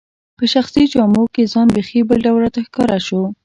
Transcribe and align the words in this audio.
په 0.37 0.43
شخصي 0.53 0.83
جامو 0.93 1.23
کي 1.33 1.43
ځان 1.53 1.67
بیخي 1.75 1.99
بل 2.09 2.17
ډول 2.25 2.39
راته 2.43 2.59
ښکاره 2.67 2.97
شو. 3.07 3.21